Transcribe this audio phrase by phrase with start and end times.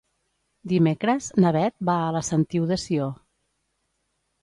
[0.71, 3.15] Dimecres na Beth va a la Sentiu de Sió.